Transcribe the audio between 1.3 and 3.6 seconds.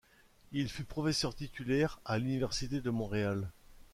titulaire à l'Université de Montréal.